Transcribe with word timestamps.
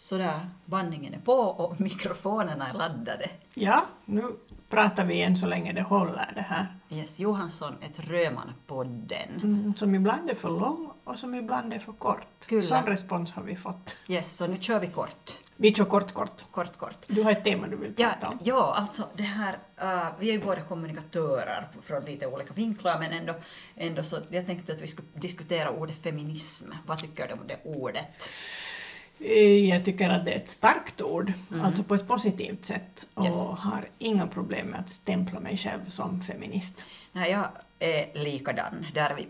Sådär, 0.00 0.50
bandningen 0.64 1.14
är 1.14 1.18
på 1.18 1.32
och 1.32 1.80
mikrofonerna 1.80 2.68
är 2.68 2.74
laddade. 2.74 3.30
Ja, 3.54 3.84
nu 4.04 4.36
pratar 4.68 5.04
vi 5.04 5.22
än 5.22 5.36
så 5.36 5.46
länge 5.46 5.72
det 5.72 5.82
håller 5.82 6.32
det 6.34 6.40
här. 6.40 6.66
Yes, 6.90 7.18
Johansson, 7.18 7.74
ett 7.82 7.98
Röman-podden. 7.98 9.42
Mm, 9.42 9.74
som 9.74 9.94
ibland 9.94 10.30
är 10.30 10.34
för 10.34 10.48
lång 10.48 10.90
och 11.04 11.18
som 11.18 11.34
ibland 11.34 11.72
är 11.74 11.78
för 11.78 11.92
kort. 11.92 12.46
Kyllä. 12.46 12.62
Sån 12.62 12.82
respons 12.82 13.32
har 13.32 13.42
vi 13.42 13.56
fått. 13.56 13.96
Yes, 14.08 14.36
så 14.36 14.46
nu 14.46 14.56
kör 14.60 14.80
vi 14.80 14.86
kort. 14.86 15.38
Vi 15.56 15.74
kör 15.74 15.84
kort, 15.84 16.12
kort. 16.12 16.44
Kort, 16.50 16.76
kort. 16.76 16.98
Du 17.06 17.22
har 17.22 17.32
ett 17.32 17.44
tema 17.44 17.66
du 17.66 17.76
vill 17.76 17.94
Ja, 17.96 18.08
prata 18.08 18.28
om. 18.28 18.38
ja, 18.42 18.74
alltså 18.76 19.08
det 19.16 19.22
här, 19.22 19.52
uh, 19.82 20.08
vi 20.18 20.28
är 20.28 20.32
ju 20.32 20.42
båda 20.42 20.60
kommunikatörer 20.60 21.68
från 21.82 22.04
lite 22.04 22.26
olika 22.26 22.54
vinklar 22.54 22.98
men 22.98 23.12
ändå, 23.12 23.34
ändå 23.76 24.02
så 24.02 24.18
jag 24.30 24.46
tänkte 24.46 24.72
att 24.72 24.80
vi 24.80 24.86
skulle 24.86 25.08
diskutera 25.14 25.70
ordet 25.70 26.02
feminism. 26.02 26.70
Vad 26.86 26.98
tycker 26.98 27.28
du 27.28 27.32
om 27.34 27.46
det 27.46 27.60
ordet? 27.64 28.28
Eh, 29.20 29.68
Jag 29.68 29.84
tycker 29.84 30.10
att 30.10 30.24
det 30.24 30.32
är 30.32 30.36
ett 30.36 30.48
starkt 30.48 31.02
ord, 31.02 31.32
Mm. 31.50 31.64
alltså 31.64 31.82
på 31.82 31.94
ett 31.94 32.08
positivt 32.08 32.64
sätt 32.64 33.06
och 33.14 33.24
Yes. 33.24 33.36
har 33.58 33.88
inga 33.98 34.26
problem 34.26 34.66
med 34.66 34.80
att 34.80 34.88
stämpla 34.88 35.40
mig 35.40 35.56
själv 35.56 35.88
som 35.88 36.20
feminist. 36.22 36.84
Nej, 37.12 37.30
jag 37.30 37.44
är 37.78 38.24
likadan, 38.24 38.86
där 38.94 39.10
är 39.10 39.14
vi 39.14 39.26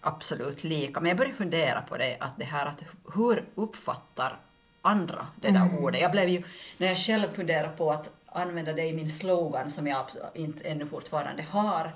absolut 0.00 0.64
lika. 0.64 1.00
Men 1.00 1.08
jag 1.08 1.16
börjar 1.18 1.32
fundera 1.32 1.80
på 1.82 1.96
det, 1.96 2.16
att 2.20 2.36
det 2.38 2.44
här 2.44 2.66
att 2.66 2.82
hur 3.14 3.44
uppfattar 3.54 4.36
andra 4.82 5.26
det 5.40 5.50
där 5.50 5.60
Mm. 5.66 5.76
ordet? 5.78 6.00
Jag 6.00 6.10
blev 6.12 6.28
ju, 6.28 6.42
när 6.78 6.86
jag 6.86 6.98
själv 6.98 7.28
funderade 7.30 7.68
på 7.76 7.90
att 7.92 8.10
använda 8.26 8.72
det 8.72 8.86
i 8.86 8.92
min 8.92 9.10
slogan 9.10 9.70
som 9.70 9.86
jag 9.86 10.06
inte 10.34 10.68
ännu 10.68 10.86
fortfarande 10.86 11.42
har. 11.50 11.94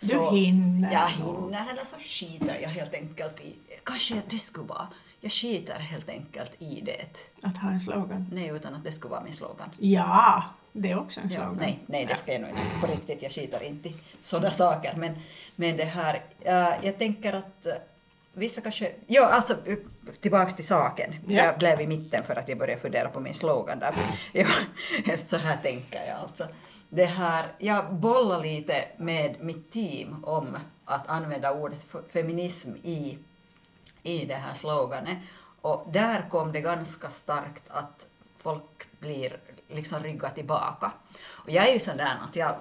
Du 0.00 0.20
hinner 0.36 0.92
Jag 0.92 1.08
hinner, 1.08 1.70
eller 1.72 1.84
så 1.84 1.96
skiter 1.98 2.58
jag 2.62 2.68
helt 2.68 2.94
enkelt 2.94 3.40
i, 3.40 3.54
kanske 3.84 4.22
det 4.28 4.38
skulle 4.38 4.66
vara, 4.66 4.86
jag 5.24 5.32
skiter 5.32 5.78
helt 5.78 6.08
enkelt 6.08 6.52
i 6.58 6.80
det. 6.80 7.30
Att 7.42 7.56
ha 7.56 7.70
en 7.70 7.80
slogan. 7.80 8.26
Nej, 8.32 8.48
utan 8.48 8.74
att 8.74 8.84
det 8.84 8.92
skulle 8.92 9.10
vara 9.10 9.22
min 9.22 9.32
slogan. 9.32 9.70
Ja, 9.78 10.44
det 10.72 10.90
är 10.90 10.98
också 10.98 11.20
en 11.20 11.28
Ja, 11.28 11.34
slogan. 11.34 11.56
nej, 11.60 11.78
nej, 11.86 12.06
det 12.06 12.16
ska 12.16 12.32
jag 12.32 12.40
nog 12.40 12.50
inte 12.50 12.62
på 12.80 12.86
riktigt. 12.86 13.22
Jag 13.22 13.32
skiter 13.32 13.62
inte 13.62 13.88
i 13.88 13.96
sådana 14.20 14.50
saker. 14.50 14.94
Men, 14.96 15.14
men 15.56 15.76
det 15.76 15.84
här, 15.84 16.22
äh, 16.40 16.86
jag 16.86 16.98
tänker 16.98 17.32
att 17.32 17.66
äh, 17.66 17.72
vissa 18.32 18.60
kanske... 18.60 18.92
Ja, 19.06 19.26
alltså 19.26 19.54
uh, 19.66 19.76
tillbaks 20.20 20.54
till 20.54 20.66
saken. 20.66 21.14
Ja. 21.28 21.44
Jag 21.44 21.58
blev 21.58 21.80
i 21.80 21.86
mitten 21.86 22.22
för 22.22 22.36
att 22.36 22.48
jag 22.48 22.58
började 22.58 22.80
fundera 22.80 23.08
på 23.08 23.20
min 23.20 23.34
slogan 23.34 23.78
där. 23.78 23.94
Ja, 24.32 24.46
så 25.24 25.36
här 25.36 25.56
tänker 25.56 26.06
jag 26.06 26.18
alltså. 26.18 26.48
Det 26.88 27.04
här, 27.04 27.46
jag 27.58 27.94
bollar 27.94 28.42
lite 28.42 28.84
med 28.96 29.36
mitt 29.40 29.72
team 29.72 30.24
om 30.24 30.56
att 30.84 31.06
använda 31.06 31.52
ordet 31.52 31.86
feminism 32.12 32.70
i, 32.82 33.18
i 34.04 34.24
det 34.24 34.34
här 34.34 34.54
sloganet. 34.54 35.18
Och 35.60 35.88
där 35.92 36.28
kom 36.30 36.52
det 36.52 36.60
ganska 36.60 37.10
starkt 37.10 37.64
att 37.68 38.06
folk 38.38 38.86
blir 38.98 39.40
liksom 39.68 40.02
rygga 40.02 40.30
tillbaka. 40.30 40.92
Och 41.26 41.50
jag 41.50 41.68
är 41.68 41.72
ju 41.72 41.80
sån 41.80 41.96
där 41.96 42.16
att 42.28 42.36
jag 42.36 42.56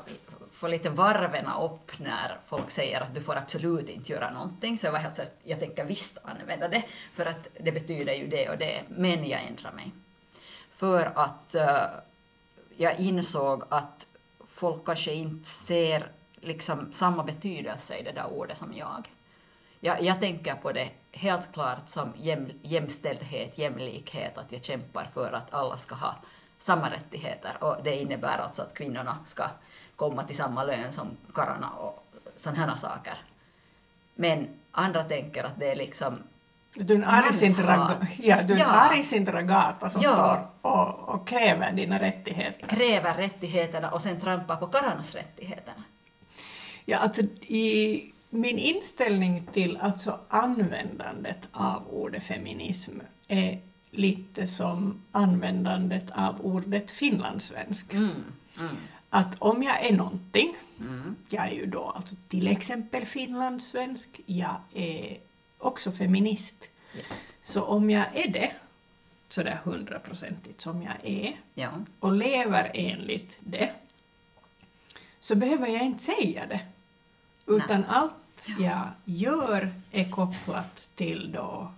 får 0.52 0.68
lite 0.68 0.90
varvena 0.90 1.62
upp 1.62 2.00
när 2.00 2.40
folk 2.46 2.72
säger 2.72 3.02
att 3.02 3.14
du 3.14 3.22
får 3.22 3.36
absolut 3.36 3.90
inte 3.90 4.12
göra 4.12 4.32
någonting. 4.32 4.78
Så 4.78 4.88
jag 4.88 4.92
var 4.92 5.00
helt 5.00 5.16
så 5.16 5.22
att 5.22 5.36
jag 5.44 5.60
tänker 5.60 5.86
visst 5.86 6.18
använda 6.24 6.68
det, 6.68 6.84
för 7.14 7.26
att 7.26 7.48
det 7.60 7.72
betyder 7.72 8.14
ju 8.14 8.28
det 8.28 8.50
och 8.50 8.58
det, 8.58 8.82
men 8.90 9.28
jag 9.28 9.42
ändrar 9.44 9.72
mig. 9.72 9.92
För 10.72 11.12
att 11.16 11.56
uh, 11.56 12.00
jag 12.78 13.00
insåg 13.00 13.64
att 13.70 14.08
folk 14.48 14.86
kanske 14.86 15.14
inte 15.14 15.50
ser 15.50 16.12
liksom 16.36 16.94
samma 16.94 17.24
betydelse 17.24 17.98
i 17.98 18.04
det 18.04 18.12
där 18.12 18.34
ordet 18.34 18.58
som 18.58 18.74
jag. 18.74 19.10
Jag, 19.80 20.02
jag 20.02 20.20
tänker 20.20 20.56
på 20.56 20.72
det 20.72 20.90
helt 21.14 21.54
klart 21.54 21.90
som 21.90 22.14
jäm, 22.18 22.50
jämställdhet, 22.62 23.58
jämlikhet, 23.58 24.38
att 24.38 24.52
jag 24.52 24.64
kämpar 24.64 25.10
för 25.14 25.34
att 25.34 25.54
alla 25.54 25.78
ska 25.78 25.96
ha 25.96 26.16
samma 26.58 26.90
rättigheter 26.90 27.52
och 27.60 27.76
det 27.84 27.96
innebär 28.02 28.38
alltså 28.38 28.62
att 28.62 28.74
kvinnorna 28.74 29.18
ska 29.26 29.44
komma 29.96 30.24
till 30.24 30.36
samma 30.36 30.64
lön 30.64 30.92
som 30.94 31.08
karlarna 31.34 31.70
och 31.70 32.06
sådana 32.36 32.78
saker. 32.78 33.14
Men 34.16 34.48
andra 34.72 35.04
tänker 35.04 35.44
att 35.44 35.60
det 35.60 35.72
är 35.72 35.76
liksom 35.76 36.24
Du 36.74 36.94
är 36.94 36.98
en 36.98 37.04
arg 37.04 37.26
ja, 38.18 39.04
Sintragata 39.04 39.90
som 39.90 40.02
Ja. 40.02 40.14
står 40.14 40.72
och, 40.72 41.10
och 41.10 41.28
kräver 41.28 41.72
dina 41.72 42.00
rättigheter. 42.00 42.68
kräver 42.68 43.14
rättigheterna 43.14 43.92
och 43.92 44.02
sen 44.02 44.20
trampar 44.20 44.56
på 44.56 44.68
karlarnas 44.68 45.16
rättigheterna. 45.16 45.84
Ja, 46.86 46.98
alltså 46.98 47.22
i 47.42 48.13
min 48.34 48.58
inställning 48.60 49.48
till 49.54 49.78
alltså 49.78 50.20
användandet 50.30 51.48
av 51.52 51.88
ordet 51.90 52.24
feminism 52.24 53.00
är 53.28 53.60
lite 53.92 54.48
som 54.48 55.02
användandet 55.12 56.12
av 56.12 56.42
ordet 56.46 56.92
finlandssvensk. 56.92 57.94
Mm. 57.94 58.24
Mm. 58.60 58.76
Att 59.10 59.36
om 59.42 59.64
jag 59.64 59.86
är 59.86 59.94
någonting, 59.94 60.56
Mm. 60.80 61.16
jag 61.30 61.48
är 61.48 61.52
ju 61.52 61.66
då 61.66 61.84
alltså 61.90 62.16
till 62.28 62.48
exempel 62.48 63.06
finlandssvensk, 63.06 64.10
jag 64.26 64.56
är 64.74 65.18
också 65.58 65.92
feminist. 65.92 66.70
Yes. 66.98 67.34
Så 67.44 67.64
om 67.64 67.90
jag 67.90 68.06
är 68.14 68.28
det, 68.28 68.52
sådär 69.30 69.60
hundraprocentigt 69.64 70.62
som 70.62 70.84
jag 70.84 70.96
är, 71.04 71.36
Ja. 71.54 71.72
och 72.00 72.14
lever 72.14 72.72
enligt 72.74 73.38
det, 73.40 73.72
så 75.20 75.36
behöver 75.36 75.68
jag 75.68 75.82
inte 75.82 76.04
säga 76.04 76.46
det. 76.46 76.60
Utan 77.46 77.86
allt 77.86 78.14
jag 78.60 78.88
gör 79.06 79.74
är 79.92 80.10
kopplat 80.12 80.88
till 80.96 81.32
då 81.32 81.72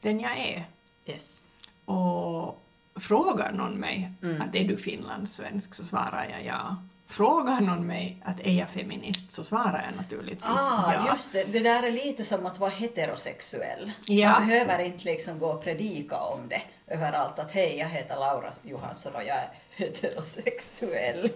den 0.00 0.20
jag 0.20 0.38
är. 0.38 0.64
Yes. 1.06 1.44
Och 1.84 2.60
frågar 2.94 3.52
någon 3.52 3.72
mig 3.74 4.12
Mm. 4.22 4.42
att 4.42 4.54
är 4.56 4.64
du 4.64 4.76
finlandssvensk 4.76 5.74
så 5.74 5.84
svarar 5.84 6.28
jag 6.30 6.44
ja. 6.44 6.76
Frågar 7.06 7.60
någon 7.60 7.86
mig 7.86 8.16
att 8.24 8.40
är 8.40 8.52
jag 8.52 8.68
feminist 8.68 9.30
så 9.30 9.44
svarar 9.44 9.84
jag 9.90 9.96
naturligtvis 9.96 10.44
Ah, 10.58 10.92
ja. 10.94 11.12
just 11.12 11.32
det. 11.32 11.44
Det 11.52 11.58
där 11.60 11.82
är 11.82 11.90
lite 11.90 12.24
som 12.24 12.46
att 12.46 12.58
vara 12.58 12.70
heterosexuell. 12.70 13.92
Ja. 14.06 14.30
Man 14.32 14.48
behöver 14.48 14.78
inte 14.78 15.04
liksom 15.04 15.38
gå 15.38 15.46
och 15.46 15.64
predika 15.64 16.16
om 16.16 16.40
det 16.48 16.62
överallt 16.86 17.38
att 17.38 17.52
hej, 17.52 17.76
jag 17.78 17.88
heter 17.88 18.16
Laura 18.16 18.50
Johansson 18.62 19.14
och 19.14 19.22
jag 19.24 19.36
är 19.36 19.48
heterosexuell. 19.70 21.30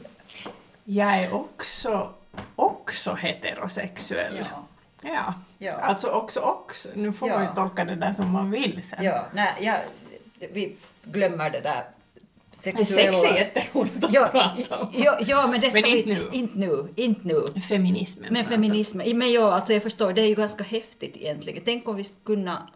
Jag 0.84 1.18
är 1.18 1.32
också, 1.34 2.10
också 2.56 3.14
heterosexuell. 3.14 4.38
Ja. 4.38 4.64
Ja. 5.02 5.34
Ja. 5.58 5.72
Alltså 5.72 6.08
också 6.08 6.40
också. 6.40 6.88
Nu 6.94 7.12
får 7.12 7.28
man 7.28 7.40
ju 7.42 7.48
Ja. 7.48 7.54
tolka 7.54 7.84
det 7.84 7.94
där 7.94 8.12
som 8.12 8.30
man 8.30 8.50
vill 8.50 8.82
sen. 8.82 9.04
Ja, 9.04 9.26
nej, 9.32 9.52
jag, 9.60 9.76
vi 10.52 10.76
glömmer 11.04 11.50
det 11.50 11.60
där 11.60 11.84
sexuella... 12.52 13.12
sex 13.12 13.30
är 13.32 13.36
jätteroligt 13.36 14.04
att 14.04 14.12
ja, 14.12 14.26
prata 14.26 14.78
om. 14.78 14.88
ja, 14.92 15.18
ja, 15.20 15.46
men 15.46 15.60
det 15.60 15.70
ska 15.70 15.80
Men 15.80 15.90
vi... 15.90 15.98
inte 16.02 16.10
nu. 16.22 16.28
Inte 16.32 16.58
nu. 16.58 16.88
Inte 16.96 17.20
nu. 17.28 17.60
Feminismen. 17.68 18.32
Men 18.32 18.42
pratar. 18.44 18.56
feminism, 18.56 18.98
men 18.98 19.32
ja, 19.32 19.52
alltså 19.54 19.72
jag 19.72 19.82
förstår, 19.82 20.12
det 20.12 20.22
är 20.22 20.26
ju 20.28 20.34
ganska 20.34 20.64
häftigt 20.64 21.16
egentligen. 21.16 21.62
Tänk 21.64 21.88
om 21.88 21.96
vi 21.96 22.04
skulle 22.04 22.24
kunna 22.24 22.68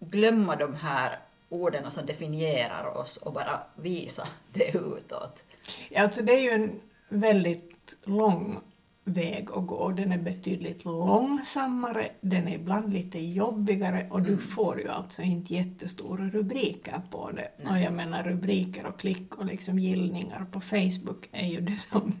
glömma 0.00 0.56
de 0.56 0.74
här 0.74 1.18
orden 1.48 1.90
som 1.90 2.06
definierar 2.06 2.96
oss 2.96 3.16
och 3.16 3.32
bara 3.32 3.60
visa 3.74 4.28
det 4.52 4.68
utåt. 4.68 5.44
Ja, 5.88 6.02
alltså 6.02 6.22
det 6.22 6.32
är 6.32 6.40
ju 6.40 6.50
en 6.50 6.80
väldigt 7.08 7.94
lång 8.04 8.60
väg 9.04 9.48
att 9.54 9.66
gå. 9.66 9.90
Den 9.90 10.12
är 10.12 10.18
betydligt 10.18 10.84
långsammare, 10.84 12.08
den 12.20 12.48
är 12.48 12.54
ibland 12.54 12.92
lite 12.92 13.18
jobbigare 13.18 14.06
och 14.10 14.18
Mm. 14.18 14.30
du 14.30 14.38
får 14.42 14.80
ju 14.80 14.88
alltså 14.88 15.22
inte 15.22 15.54
jättestora 15.54 16.24
rubriker 16.28 17.02
på 17.10 17.30
det. 17.30 17.68
Och 17.70 17.78
jag 17.78 17.92
menar 17.92 18.22
rubriker 18.22 18.86
och 18.86 18.98
klick 19.00 19.34
och 19.34 19.44
liksom 19.44 19.78
gillningar 19.78 20.46
på 20.52 20.60
Facebook 20.60 21.28
är 21.32 21.46
ju 21.46 21.60
det 21.60 21.78
som 21.78 22.12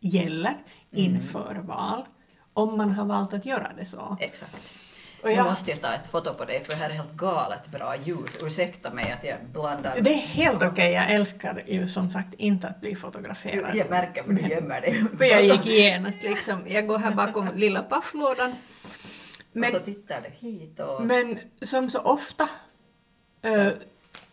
gäller 0.00 0.50
Mm. 0.50 1.04
inför 1.14 1.54
val. 1.66 2.02
Om 2.52 2.76
man 2.76 2.90
har 2.90 3.04
valt 3.04 3.32
att 3.32 3.46
göra 3.46 3.72
det 3.78 3.84
så. 3.84 4.16
Exakt. 4.20 4.72
Nu 5.24 5.30
jag- 5.30 5.44
måste 5.44 5.70
jag 5.70 5.80
ta 5.80 5.94
ett 5.94 6.06
foto 6.10 6.34
på 6.34 6.44
dig 6.44 6.64
för 6.64 6.76
här 6.76 6.90
är 6.90 6.94
helt 6.94 7.12
galet 7.12 7.68
bra 7.68 7.96
ljus. 7.96 8.38
Ursäkta 8.42 8.90
mig 8.90 9.12
att 9.12 9.24
jag 9.24 9.36
blandar. 9.52 10.00
Det 10.00 10.10
är 10.12 10.18
helt 10.18 10.62
okej, 10.62 10.92
jag 10.92 11.10
älskar 11.10 11.62
ju 11.66 11.88
som 11.88 12.10
sagt 12.10 12.34
inte 12.34 12.68
att 12.68 12.80
bli 12.80 12.94
fotograferad. 12.96 13.76
Jag 13.76 13.90
märker 13.90 14.22
för 14.22 14.32
du 14.32 14.42
gömmer 14.48 14.80
dig. 14.80 15.04
För 15.18 15.24
jag 15.24 15.42
gick 15.44 15.66
genast 15.66 16.22
liksom, 16.22 16.62
jag 16.66 16.86
går 16.86 16.98
här 16.98 17.14
bakom 17.14 17.48
lilla 17.54 17.82
pafflådan. 17.82 18.54
Men, 19.52 19.64
och 19.64 19.70
så 19.70 19.78
tittar 19.78 20.20
du 20.20 20.48
hitåt. 20.48 21.04
men 21.04 21.38
som 21.62 21.90
så 21.90 22.00
ofta, 22.00 22.48
eh, 23.42 23.68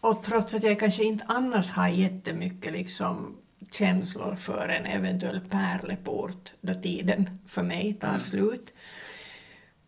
och 0.02 0.24
trots 0.24 0.54
att 0.54 0.64
jag 0.64 0.80
kanske 0.80 1.04
inte 1.04 1.26
annars 1.28 1.72
har 1.72 1.88
jättemycket 1.88 2.74
liksom 2.74 3.38
känslor 3.72 4.36
för 4.36 4.68
en 4.70 4.86
eventuell 4.86 5.42
pärleport 5.50 6.54
då 6.62 6.74
tiden 6.74 7.40
för 7.48 7.64
mig 7.64 7.94
tar 7.94 8.08
Mm. 8.08 8.20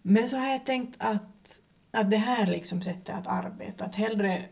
Men 0.01 0.29
så 0.29 0.37
har 0.37 0.47
jag 0.49 0.65
tänkt 0.65 0.95
att, 0.99 1.59
att 1.91 2.11
det 2.11 2.17
här 2.17 2.45
liksom 2.47 2.81
sättet 2.81 3.15
att 3.15 3.27
arbeta, 3.27 3.85
att 3.85 3.95
hellre 3.95 4.45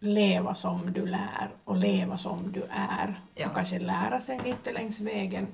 leva 0.00 0.54
som 0.54 0.92
du 0.92 1.06
lär 1.06 1.50
och 1.64 1.76
leva 1.76 2.18
som 2.18 2.52
du 2.52 2.62
är 2.70 3.20
Ja. 3.34 3.48
och 3.48 3.54
kanske 3.54 3.78
lära 3.78 4.20
sig 4.20 4.40
lite 4.44 4.72
längs 4.72 5.00
vägen. 5.00 5.46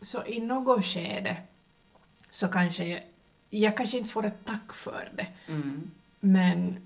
Så 0.00 0.24
i 0.26 0.40
något 0.40 0.84
skede 0.84 1.36
så 2.30 2.48
kanske 2.48 2.84
jag, 2.84 3.02
jag 3.50 3.76
kanske 3.76 3.98
inte 3.98 4.10
får 4.10 4.26
ett 4.26 4.44
tack 4.44 4.72
för 4.74 5.10
det, 5.16 5.26
Mm. 5.48 5.90
men 6.20 6.76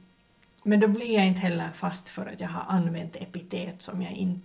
Men 0.63 0.81
då 0.81 0.89
blir 0.89 1.15
jag 1.15 1.27
inte 1.27 1.41
heller 1.41 1.71
fast 1.73 2.09
för 2.09 2.27
att 2.27 2.41
jag 2.41 2.49
har 2.49 2.65
använt 2.77 3.17
epitet 3.17 3.83
som 3.83 4.03
jag 4.03 4.13
inte 4.13 4.43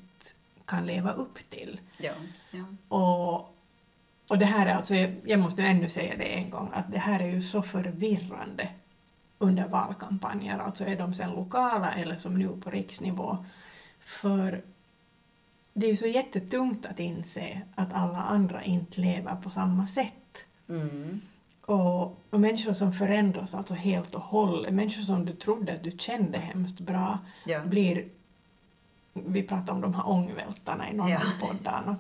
kan 0.66 0.86
leva 0.86 1.12
upp 1.14 1.50
till. 1.50 1.80
Ja, 1.98 2.14
ja. 2.52 2.66
Och, 2.98 3.56
och 4.32 4.38
det 4.38 4.46
här 4.46 4.66
är 4.66 4.74
alltså, 4.74 4.96
jag, 5.24 5.40
måste 5.40 5.64
ännu 5.64 5.90
säga 5.90 6.18
det 6.18 6.24
en 6.24 6.50
gång, 6.50 6.70
att 6.74 6.92
det 6.92 6.98
här 6.98 7.20
är 7.20 7.28
ju 7.28 7.42
så 7.42 7.62
förvirrande 7.62 8.70
under 9.38 9.68
valkampanjer, 9.68 10.60
alltså 10.60 10.86
är 10.86 10.96
de 10.96 11.14
sen 11.14 11.32
lokala 11.32 11.92
eller 11.94 12.16
som 12.16 12.40
nu 12.40 12.48
på 12.48 12.70
riksnivå. 12.70 13.46
För 14.00 14.62
det 15.74 15.86
är 15.86 15.90
ju 15.90 15.98
så 15.98 16.08
jättetungt 16.08 16.86
att 16.86 17.00
inse 17.00 17.62
att 17.76 17.94
alla 17.94 18.18
andra 18.18 18.64
inte 18.64 19.02
lever 19.02 19.36
på 19.36 19.50
samma 19.50 19.88
sätt. 19.88 20.46
Mm. 20.70 21.22
Och, 21.66 22.18
och 22.30 22.40
människor 22.40 22.74
som 22.74 22.94
förändras 22.94 23.54
alltså 23.54 23.74
helt 23.74 24.16
och 24.16 24.24
hållet, 24.24 24.74
människor 24.74 25.04
som 25.04 25.26
du 25.26 25.34
trodde 25.34 25.74
att 25.74 25.84
du 25.84 25.92
kände 25.92 26.38
hemskt 26.38 26.80
bra, 26.80 27.20
Ja. 27.46 27.66
blir... 27.66 28.06
Vi 29.14 29.44
pratade 29.44 29.72
om 29.72 29.82
de 29.82 29.94
här 29.94 30.10
ångvältarna 30.10 30.92
i 30.92 30.94
någon 30.94 31.10
Ja. 31.10 31.20
poddarna. 31.42 31.96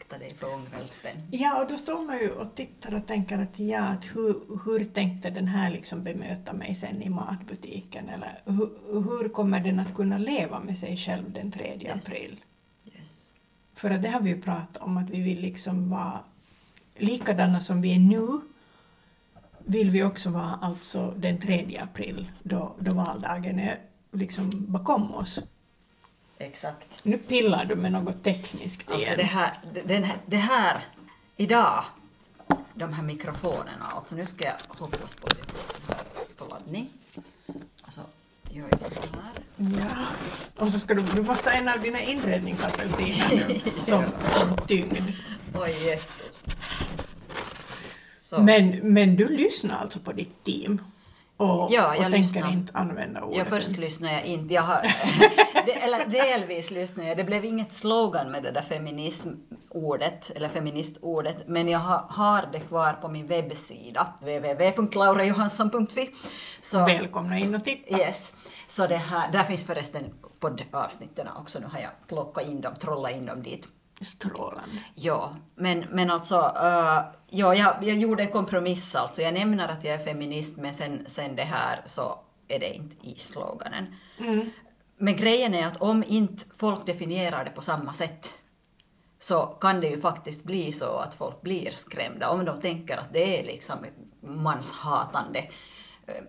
Akta 0.00 0.18
dig 0.18 0.34
för 0.34 0.54
ångvälten. 0.54 1.16
Ja, 1.30 1.62
och 1.62 1.70
då 1.70 1.76
står 1.78 2.02
man 2.02 2.18
ju 2.18 2.30
och 2.30 2.54
tittar 2.54 2.94
och 2.94 3.06
tänker 3.06 3.38
att 3.38 3.58
ja, 3.58 3.80
att 3.80 4.04
hur, 4.04 4.34
hur 4.64 4.84
tänkte 4.84 5.30
den 5.30 5.46
här 5.46 5.70
liksom 5.70 6.02
bemöta 6.04 6.52
mig 6.52 6.74
sen 6.74 7.02
i 7.02 7.08
matbutiken? 7.08 8.08
Eller 8.08 8.42
hur, 8.44 8.70
hur 9.02 9.28
kommer 9.28 9.60
den 9.60 9.80
att 9.80 9.94
kunna 9.94 10.18
leva 10.18 10.60
med 10.60 10.78
sig 10.78 10.96
själv 10.96 11.32
den 11.32 11.50
3 11.50 11.78
Yes. 11.80 12.06
april? 12.06 12.40
Yes. 12.84 13.34
För 13.74 13.90
att 13.90 14.02
det 14.02 14.08
har 14.08 14.20
vi 14.20 14.30
ju 14.30 14.42
pratat 14.42 14.76
om, 14.76 14.96
att 14.96 15.10
vi 15.10 15.20
vill 15.22 15.40
liksom 15.40 15.90
vara 15.90 16.20
likadana 16.96 17.60
som 17.60 17.82
vi 17.82 17.94
är 17.94 18.00
nu, 18.00 18.40
vill 19.58 19.90
vi 19.90 20.02
också 20.02 20.30
vara 20.30 20.58
alltså 20.62 21.14
den 21.16 21.38
3 21.38 21.78
april, 21.82 22.30
då, 22.42 22.74
då 22.78 22.94
valdagen 22.94 23.58
är 23.58 23.78
liksom 24.12 24.50
bakom 24.52 25.14
oss. 25.14 25.38
Exakt. 26.40 27.04
Nu 27.04 27.18
pillar 27.18 27.64
du 27.64 27.74
med 27.74 27.92
något 27.92 28.22
tekniskt 28.24 28.90
Alltså 28.90 29.06
igen. 29.06 29.16
det 29.16 29.24
här, 29.24 29.52
den 29.84 30.04
här, 30.04 30.18
det 30.26 30.36
här, 30.36 30.84
idag, 31.36 31.84
de 32.74 32.92
här 32.92 33.02
mikrofonerna, 33.02 33.86
alltså 33.94 34.14
nu 34.14 34.26
ska 34.26 34.44
jag 34.44 34.54
hoppas 34.68 35.14
på 35.14 35.26
att 35.26 35.38
jag 35.38 35.46
får 35.46 35.74
den 35.74 35.96
här 35.96 36.04
på 36.36 36.44
laddning. 36.44 36.88
Alltså, 37.82 38.00
gör 38.50 38.68
jag 38.70 38.80
så 38.80 39.00
här. 39.00 39.42
Ja, 39.56 40.06
och 40.56 40.68
så 40.68 40.78
ska 40.78 40.94
du, 40.94 41.02
du 41.02 41.22
måste 41.22 41.50
ha 41.50 41.56
en 41.56 41.68
av 41.68 41.80
dina 41.80 42.00
inredningsapelsiner 42.00 43.44
nu 43.48 43.60
som, 43.80 44.04
som 44.26 44.66
tyngd. 44.66 45.12
Oj, 45.54 45.84
Jesus. 45.84 46.44
Så. 48.16 48.42
Men, 48.42 48.92
men 48.92 49.16
du 49.16 49.28
lyssnar 49.28 49.78
alltså 49.78 49.98
på 49.98 50.12
ditt 50.12 50.44
team 50.44 50.80
och, 51.40 51.72
Ja, 51.72 51.88
och 51.88 51.94
jag 51.94 52.02
tänker 52.02 52.18
lyssnar. 52.18 52.52
inte 52.52 52.72
använda 52.78 53.22
ordet. 53.22 53.36
Ja, 53.38 53.44
först 53.44 53.76
lyssnade 53.76 54.12
jag 54.14 54.24
inte. 54.24 54.54
Jag 54.54 54.62
har, 54.62 54.82
det, 55.66 55.72
eller 55.72 56.04
delvis 56.06 56.70
lyssnade 56.70 57.08
jag. 57.08 57.16
Det 57.16 57.24
blev 57.24 57.44
inget 57.44 57.74
slogan 57.74 58.30
med 58.30 58.42
det 58.42 58.50
där 58.50 58.62
feminismordet, 58.62 60.30
eller 60.36 60.48
feministordet, 60.48 61.48
men 61.48 61.68
jag 61.68 61.78
har, 61.78 62.04
har 62.08 62.48
det 62.52 62.60
kvar 62.60 62.92
på 62.92 63.08
min 63.08 63.26
webbsida, 63.26 64.06
www.laurajohansson.fi. 64.20 66.10
Så, 66.60 66.78
Välkomna 66.86 67.38
in 67.38 67.54
och 67.54 67.64
titta. 67.64 67.98
yes. 67.98 68.34
Så 68.66 68.86
det 68.86 68.96
här, 68.96 69.32
där 69.32 69.42
finns 69.44 69.64
förresten 69.66 70.04
poddavsnitten 70.40 71.26
också, 71.38 71.58
nu 71.58 71.66
har 71.66 71.78
jag 71.80 71.90
plockat 72.08 72.48
in 72.48 72.60
dem, 72.60 72.74
trollat 72.74 73.12
in 73.12 73.26
dem 73.26 73.42
dit. 73.42 73.68
Strålande. 74.00 74.76
Ja, 74.94 75.34
men, 75.54 75.84
men 75.90 76.10
alltså, 76.10 76.36
uh, 76.40 77.00
ja, 77.30 77.54
jag, 77.54 77.76
jag 77.82 77.96
gjorde 77.96 78.22
en 78.22 78.30
kompromiss 78.30 78.94
alltså. 78.94 79.22
Jag 79.22 79.34
nämner 79.34 79.68
att 79.68 79.84
jag 79.84 79.94
är 79.94 79.98
feminist, 79.98 80.56
men 80.56 80.74
sen, 80.74 81.04
sen 81.06 81.36
det 81.36 81.42
här 81.42 81.82
så 81.86 82.18
är 82.48 82.58
det 82.58 82.74
inte 82.74 83.06
i 83.06 83.14
sloganen. 83.18 83.94
Mm. 84.18 84.50
Men 84.98 85.16
grejen 85.16 85.54
är 85.54 85.66
att 85.66 85.76
om 85.76 86.04
inte 86.06 86.44
folk 86.56 86.86
definierar 86.86 87.44
det 87.44 87.50
på 87.50 87.62
samma 87.62 87.92
sätt 87.92 88.42
så 89.18 89.40
kan 89.40 89.80
det 89.80 89.88
ju 89.88 90.00
faktiskt 90.00 90.44
bli 90.44 90.72
så 90.72 90.96
att 90.96 91.14
folk 91.14 91.42
blir 91.42 91.70
skrämda 91.70 92.28
om 92.28 92.44
de 92.44 92.60
tänker 92.60 92.96
att 92.96 93.12
det 93.12 93.40
är 93.40 93.44
liksom 93.44 93.78
manshatande, 94.20 95.38
eh, 96.06 96.24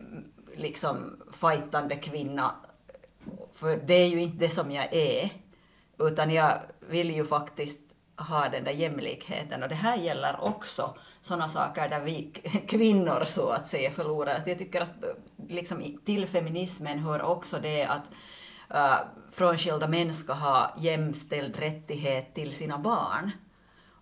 liksom 0.55 1.21
fightande 1.33 1.95
kvinna. 1.95 2.55
För 3.53 3.77
det 3.85 3.93
är 3.93 4.07
ju 4.07 4.21
inte 4.21 4.37
det 4.37 4.49
som 4.49 4.71
jag 4.71 4.93
är, 4.93 5.29
utan 5.99 6.31
jag 6.31 6.61
vill 6.79 7.11
ju 7.11 7.25
faktiskt 7.25 7.90
ha 8.21 8.49
den 8.49 8.63
där 8.63 8.71
jämlikheten 8.71 9.63
och 9.63 9.69
det 9.69 9.75
här 9.75 9.97
gäller 9.97 10.43
också 10.43 10.95
sådana 11.21 11.47
saker 11.47 11.89
där 11.89 11.99
vi 11.99 12.31
kvinnor 12.67 13.23
så 13.23 13.49
att 13.49 13.67
säga 13.67 13.91
förlorar. 13.91 14.43
Jag 14.45 14.57
tycker 14.57 14.81
att 14.81 15.03
liksom, 15.47 15.99
till 16.05 16.27
feminismen 16.27 16.99
hör 16.99 17.21
också 17.21 17.59
det 17.59 17.85
att 17.85 18.11
uh, 18.73 18.97
frånskilda 19.31 19.87
män 19.87 20.13
ska 20.13 20.33
ha 20.33 20.75
jämställd 20.77 21.59
rättighet 21.59 22.35
till 22.35 22.53
sina 22.53 22.77
barn. 22.77 23.31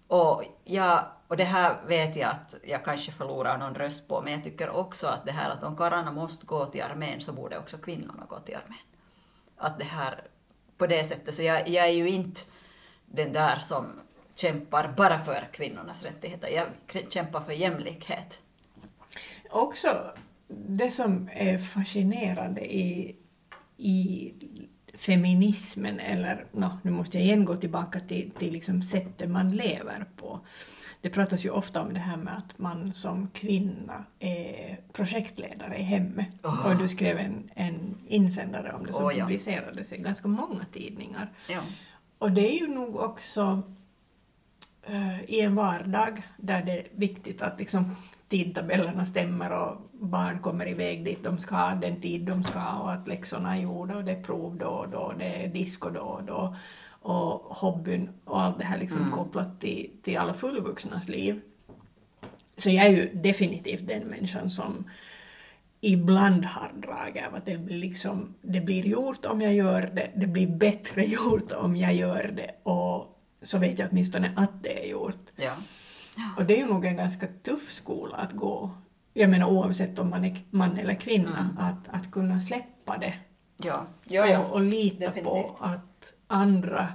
Och, 0.07 0.43
jag, 0.63 1.05
och 1.27 1.37
det 1.37 1.43
här 1.43 1.77
vet 1.87 2.15
jag 2.15 2.29
att 2.29 2.55
jag 2.63 2.85
kanske 2.85 3.11
förlorar 3.11 3.57
någon 3.57 3.75
röst 3.75 4.07
på, 4.07 4.21
men 4.21 4.33
jag 4.33 4.43
tycker 4.43 4.69
också 4.69 5.07
att 5.07 5.25
det 5.25 5.31
här 5.31 5.49
att 5.49 5.63
om 5.63 5.77
karlarna 5.77 6.11
måste 6.11 6.45
gå 6.45 6.65
till 6.65 6.81
armén 6.81 7.21
så 7.21 7.33
borde 7.33 7.57
också 7.57 7.77
kvinnorna 7.77 8.25
gå 8.29 8.39
till 8.39 8.55
armén. 8.55 8.79
Att 9.57 9.79
det 9.79 9.85
här, 9.85 10.23
på 10.77 10.87
det 10.87 11.03
sättet, 11.03 11.33
så 11.33 11.43
jag, 11.43 11.69
jag 11.69 11.85
är 11.85 11.91
ju 11.91 12.09
inte 12.09 12.41
den 13.05 13.33
där 13.33 13.59
som 13.59 13.85
kämpar 14.41 14.93
bara 14.97 15.19
för 15.19 15.47
kvinnornas 15.53 16.03
rättigheter, 16.03 16.49
jag 16.49 16.67
kämpar 17.09 17.41
för 17.41 17.53
jämlikhet. 17.53 18.41
Också 19.49 19.87
det 20.47 20.91
som 20.91 21.29
är 21.33 21.57
fascinerande 21.57 22.75
i, 22.75 23.15
i 23.77 24.33
feminismen, 24.93 25.99
eller 25.99 26.45
no, 26.51 26.77
nu 26.83 26.91
måste 26.91 27.17
jag 27.17 27.25
igen 27.25 27.45
gå 27.45 27.57
tillbaka 27.57 27.99
till, 27.99 28.31
till 28.31 28.53
liksom 28.53 28.81
sättet 28.81 29.29
man 29.29 29.51
lever 29.51 30.05
på. 30.15 30.39
Det 31.01 31.09
pratas 31.09 31.45
ju 31.45 31.49
ofta 31.49 31.81
om 31.81 31.93
det 31.93 31.99
här 31.99 32.17
med 32.17 32.37
att 32.37 32.59
man 32.59 32.93
som 32.93 33.29
kvinna 33.33 34.05
är 34.19 34.79
projektledare 34.93 35.77
i 35.77 35.83
hemmet. 35.83 36.29
Åh. 36.43 36.67
Och 36.67 36.77
du 36.77 36.87
skrev 36.87 37.17
en, 37.17 37.49
en 37.55 37.97
insändare 38.07 38.73
om 38.73 38.85
det 38.85 38.93
som 38.93 39.05
Åh, 39.05 39.17
ja. 39.17 39.25
publicerades 39.25 39.93
i 39.93 39.97
ganska 39.97 40.27
många 40.27 40.65
tidningar. 40.73 41.31
Ja. 41.49 41.59
Och 42.17 42.31
det 42.31 42.55
är 42.55 42.59
ju 42.59 42.67
nog 42.67 42.95
också 42.95 43.63
i 45.27 45.41
en 45.41 45.55
vardag 45.55 46.23
där 46.37 46.63
det 46.63 46.71
är 46.71 46.87
viktigt 46.91 47.41
att 47.41 47.59
liksom 47.59 47.95
tidtabellerna 48.27 49.05
stämmer 49.05 49.51
och 49.51 49.89
barn 49.91 50.39
kommer 50.39 50.67
iväg 50.67 51.05
dit 51.05 51.23
de 51.23 51.37
ska, 51.37 51.75
den 51.81 52.01
tid 52.01 52.21
de 52.21 52.43
ska 52.43 52.73
och 52.73 52.91
att 52.91 53.07
läxorna 53.07 53.55
är 53.55 53.61
gjorda 53.61 53.95
och 53.95 54.03
det 54.03 54.11
är 54.11 54.23
prov 54.23 54.57
då 54.57 54.67
och 54.67 54.89
då, 54.89 55.13
det 55.19 55.25
är 55.25 55.47
disco 55.47 55.89
då 55.89 56.01
och 56.01 56.23
då 56.23 56.55
och 57.01 57.55
hobbyn 57.55 58.09
och 58.25 58.41
allt 58.41 58.57
det 58.57 58.65
här 58.65 58.77
liksom 58.77 58.99
Mm. 59.01 59.11
kopplat 59.11 59.61
till, 59.61 59.89
till 60.01 60.17
alla 60.17 60.33
fullvuxnas 60.33 61.09
liv. 61.09 61.41
Så 62.57 62.69
jag 62.69 62.85
är 62.85 62.89
ju 62.89 63.09
definitivt 63.13 63.87
den 63.87 64.03
människan 64.03 64.49
som 64.49 64.83
ibland 65.81 66.45
har 66.45 66.71
drag 66.75 67.23
av 67.27 67.35
att 67.35 67.45
det 67.45 67.57
blir, 67.57 67.77
liksom, 67.77 68.33
det 68.41 68.61
blir 68.61 68.85
gjort 68.85 69.25
om 69.25 69.41
jag 69.41 69.53
gör 69.53 69.81
det, 69.93 70.11
det 70.15 70.27
blir 70.27 70.47
bättre 70.47 71.03
gjort 71.05 71.51
om 71.51 71.75
jag 71.75 71.93
gör 71.93 72.33
det 72.35 72.51
och 72.63 73.18
så 73.41 73.57
vet 73.57 73.79
jag 73.79 73.89
åtminstone 73.91 74.33
att 74.35 74.63
det 74.63 74.83
är 74.83 74.87
gjort. 74.89 75.29
Ja. 75.35 75.51
Och 76.37 76.45
det 76.45 76.53
är 76.53 76.57
ju 76.57 76.65
nog 76.73 76.85
en 76.85 76.95
ganska 76.97 77.27
tuff 77.43 77.71
skola 77.71 78.17
att 78.17 78.31
gå, 78.31 78.71
jag 79.13 79.29
menar 79.29 79.47
oavsett 79.47 79.99
om 79.99 80.09
man 80.09 80.25
är 80.25 80.37
man 80.49 80.77
eller 80.77 80.93
kvinna, 80.93 81.39
Mm. 81.39 81.57
att, 81.57 81.87
att 81.89 82.11
kunna 82.11 82.39
släppa 82.39 82.97
det 82.97 83.13
Ja. 83.57 83.85
Ja, 84.05 84.25
ja. 84.27 84.39
och, 84.39 84.51
och 84.51 84.61
lita 84.61 84.99
definitivt. 85.05 85.23
på 85.25 85.57
att 85.59 86.13
andra 86.27 86.87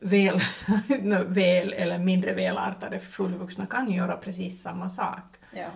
väl, 0.00 0.40
väl 1.26 1.72
eller 1.72 1.98
mindre 1.98 2.34
välartade 2.34 2.98
fullvuxna 3.00 3.66
kan 3.66 3.90
göra 3.92 4.16
precis 4.16 4.62
samma 4.62 4.88
sak. 4.88 5.36
ja. 5.54 5.66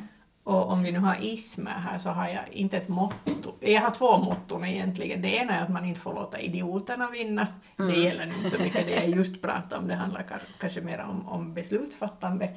Och 0.45 0.71
om 0.71 0.83
vi 0.83 0.93
nu 0.93 0.99
har 0.99 1.25
ismer 1.25 1.71
här 1.71 1.99
så 1.99 2.09
har 2.09 2.29
jag 2.29 2.49
inte 2.51 2.77
ett 2.77 2.89
motto. 2.89 3.53
Jag 3.61 3.81
har 3.81 3.91
två 3.91 4.19
motton 4.19 4.65
egentligen. 4.65 5.23
Det 5.23 5.29
ena 5.37 5.57
är 5.59 5.63
att 5.63 5.69
man 5.69 5.85
inte 5.85 6.01
får 6.01 6.15
låta 6.15 6.41
idioterna 6.41 7.11
vinna. 7.11 7.47
Det 7.77 7.83
Mm. 7.83 8.03
gäller 8.03 8.25
inte 8.25 8.51
så 8.51 8.63
mycket 8.63 8.87
det 8.87 8.93
jag 8.95 9.09
just 9.09 9.43
pratade 9.43 9.77
om. 9.83 9.89
Det 9.89 9.95
handlar 9.95 10.27
kanske 10.61 10.81
mer 10.81 10.99
om, 11.01 11.29
om 11.29 11.55
beslutsfattande. 11.55 12.51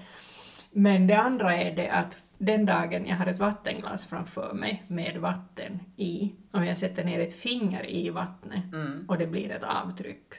Men 0.72 1.08
det 1.08 1.18
andra 1.18 1.56
är 1.58 1.76
det 1.76 1.90
att 1.90 2.18
den 2.38 2.66
dagen 2.66 3.06
jag 3.08 3.16
har 3.16 3.26
ett 3.26 3.40
vattenglas 3.40 4.06
framför 4.06 4.54
mig 4.54 4.84
med 4.88 5.18
vatten 5.18 5.80
i 5.96 6.32
och 6.52 6.66
jag 6.66 6.78
sätter 6.78 7.04
ner 7.04 7.20
ett 7.20 7.34
finger 7.34 7.90
i 7.90 8.10
vattnet 8.10 8.74
Mm. 8.74 9.06
och 9.08 9.18
det 9.18 9.28
blir 9.28 9.52
ett 9.52 9.64
avtryck. 9.64 10.34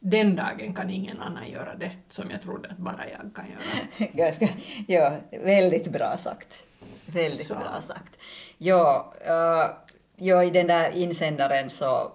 Den 0.00 0.36
dagen 0.36 0.74
kan 0.74 0.90
ingen 0.90 1.20
annan 1.20 1.50
göra 1.50 1.74
det 1.74 1.90
som 2.08 2.30
jag 2.30 2.42
trodde 2.42 2.68
att 2.68 2.76
bara 2.78 3.08
jag 3.08 3.34
kan 3.34 3.44
göra. 3.46 4.08
Ganska, 4.12 4.48
ja, 4.86 5.16
väldigt 5.44 5.92
bra 5.92 6.16
sagt. 6.16 6.64
Väldigt 7.12 7.46
Så. 7.46 7.54
bra 7.54 7.80
sagt. 7.80 8.18
Ja, 8.58 9.14
uh, 9.26 9.70
ja, 10.16 10.44
i 10.44 10.50
den 10.50 10.66
där 10.66 10.96
insändaren 10.96 11.70
så 11.70 12.12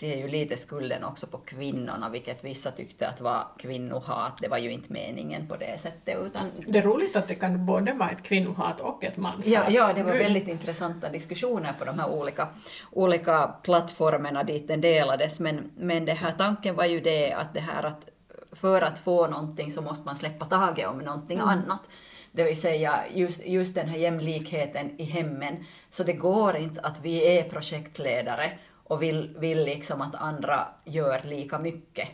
är 0.00 0.16
ju 0.16 0.28
lite 0.28 0.56
skulden 0.56 1.04
också 1.04 1.26
på 1.26 1.38
kvinnorna, 1.38 2.08
vilket 2.08 2.44
vissa 2.44 2.70
tyckte 2.70 3.08
att 3.08 3.20
var 3.20 3.46
kvinnohat. 3.58 4.38
Det 4.42 4.48
var 4.48 4.58
ju 4.58 4.70
inte 4.70 4.92
meningen 4.92 5.46
på 5.46 5.56
det 5.56 5.80
sättet. 5.80 6.16
Utan... 6.26 6.50
Det 6.66 6.78
är 6.78 6.82
roligt 6.82 7.16
att 7.16 7.28
det 7.28 7.34
kan 7.34 7.66
både 7.66 7.92
vara 7.92 8.10
ett 8.10 8.22
kvinnohat 8.22 8.80
och 8.80 9.04
ett 9.04 9.16
manshat. 9.16 9.46
Ja, 9.46 9.64
ja, 9.70 9.92
det 9.92 10.02
var 10.02 10.12
väldigt 10.12 10.48
intressanta 10.48 11.08
diskussioner 11.08 11.72
på 11.78 11.84
de 11.84 11.98
här 11.98 12.10
olika, 12.10 12.48
olika 12.92 13.54
plattformarna 13.62 14.44
dit 14.44 14.68
den 14.68 14.80
delades. 14.80 15.40
Men, 15.40 15.70
men 15.76 16.04
det 16.04 16.12
här 16.12 16.32
tanken 16.38 16.74
var 16.74 16.84
ju 16.84 17.00
det 17.00 17.32
att 17.32 17.54
det 17.54 17.60
här 17.60 17.82
att 17.82 18.10
för 18.52 18.82
att 18.82 18.98
få 18.98 19.26
någonting 19.26 19.70
så 19.70 19.82
måste 19.82 20.06
man 20.06 20.16
släppa 20.16 20.44
taget 20.44 20.88
om 20.88 20.98
någonting 20.98 21.38
mm. 21.38 21.48
annat. 21.48 21.88
Det 22.32 22.44
vill 22.44 22.60
säga 22.60 23.04
just, 23.14 23.46
just 23.46 23.74
den 23.74 23.88
här 23.88 23.98
jämlikheten 23.98 25.00
i 25.00 25.04
hemmen. 25.04 25.64
Så 25.88 26.02
det 26.02 26.12
går 26.12 26.56
inte 26.56 26.80
att 26.80 27.00
vi 27.00 27.38
är 27.38 27.42
projektledare 27.42 28.58
och 28.84 29.02
vill, 29.02 29.36
vill 29.38 29.64
liksom 29.64 30.00
att 30.00 30.14
andra 30.14 30.68
gör 30.84 31.20
lika 31.24 31.58
mycket. 31.58 32.08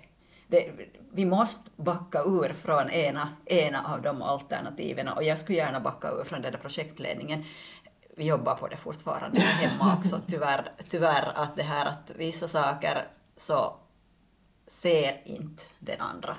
Det, 0.48 0.70
vi 1.12 1.24
måste 1.24 1.70
backa 1.76 2.22
ur 2.22 2.52
från 2.52 2.90
ena, 2.90 3.28
ena 3.46 3.92
av 3.94 4.02
de 4.02 4.22
alternativen 4.22 5.08
och 5.08 5.22
jag 5.22 5.38
skulle 5.38 5.58
gärna 5.58 5.80
backa 5.80 6.10
ur 6.10 6.24
från 6.24 6.42
den 6.42 6.52
där 6.52 6.58
projektledningen. 6.58 7.44
Vi 8.16 8.26
jobbar 8.26 8.54
på 8.54 8.68
det 8.68 8.76
fortfarande 8.76 9.40
hemma 9.40 9.96
också, 9.98 10.20
tyvärr, 10.26 10.72
tyvärr 10.88 11.32
att 11.34 11.56
det 11.56 11.62
här 11.62 11.86
att 11.86 12.12
vissa 12.16 12.48
saker 12.48 13.08
så 13.36 13.76
ser 14.66 15.20
inte 15.24 15.62
den 15.78 16.00
andra. 16.00 16.36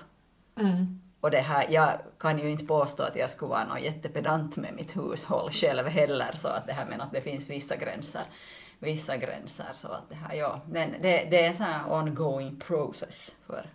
Mm. 0.60 1.02
Och 1.26 1.32
det 1.32 1.40
här, 1.40 1.66
jag 1.70 2.00
kan 2.20 2.40
ju 2.40 2.52
inte 2.52 2.66
påstå 2.66 3.04
att 3.04 3.16
jag 3.16 3.30
skulle 3.30 3.50
vara 3.50 3.64
någon 3.64 3.84
jättepedant 3.84 4.58
med 4.58 4.74
mitt 4.74 4.98
hushåll 4.98 5.52
själv 5.52 5.88
heller, 5.88 6.32
så 6.34 6.48
att 6.48 6.68
det 6.68 6.74
här 6.74 6.86
med 6.86 7.02
att 7.02 7.12
det 7.12 7.22
finns 7.22 7.50
vissa 7.50 7.76
gränser 7.76 8.24
vissa 8.80 9.18
gränser. 9.18 9.66
Så 9.74 9.88
att 9.88 10.10
det 10.10 10.16
här, 10.16 10.36
ja. 10.36 10.62
Men 10.70 10.92
det, 11.02 11.28
det 11.32 11.44
är 11.44 11.48
en 11.48 11.56
sån 11.56 11.66
här 11.66 11.94
ongoing 11.94 12.56
process 12.60 13.36
för 13.48 13.66